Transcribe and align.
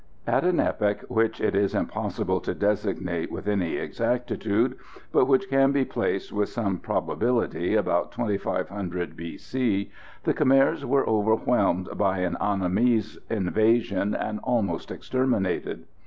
At 0.25 0.43
an 0.45 0.59
epoch 0.59 1.01
which 1.09 1.39
it 1.39 1.53
is 1.53 1.75
impossible 1.75 2.39
to 2.41 2.55
designate 2.55 3.31
with 3.31 3.47
any 3.47 3.75
exactitude, 3.75 4.75
but 5.11 5.25
which 5.27 5.47
can 5.47 5.71
be 5.71 5.85
placed 5.85 6.33
with 6.33 6.49
some 6.49 6.79
probability 6.79 7.75
about 7.75 8.11
2,500 8.11 9.15
B.C., 9.15 9.91
the 10.23 10.33
Kmers 10.33 10.83
were 10.83 11.05
overwhelmed 11.07 11.87
by 11.95 12.17
an 12.17 12.35
Annamese 12.41 13.19
invasion, 13.29 14.15
and 14.15 14.39
almost 14.41 14.89
exterminated. 14.89 15.83